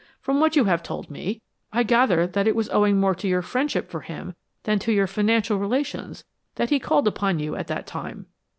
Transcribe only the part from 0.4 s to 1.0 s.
you have